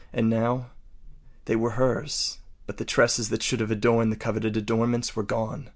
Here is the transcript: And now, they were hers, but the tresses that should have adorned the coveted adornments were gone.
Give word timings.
And 0.11 0.31
now, 0.31 0.71
they 1.45 1.55
were 1.55 1.77
hers, 1.77 2.39
but 2.65 2.77
the 2.77 2.85
tresses 2.85 3.29
that 3.29 3.43
should 3.43 3.59
have 3.59 3.69
adorned 3.69 4.11
the 4.11 4.15
coveted 4.15 4.57
adornments 4.57 5.15
were 5.15 5.21
gone. 5.21 5.69